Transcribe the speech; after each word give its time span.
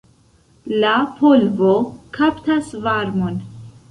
La 0.83 0.93
polvo 1.19 1.75
kaptas 2.19 2.71
varmon. 2.87 3.37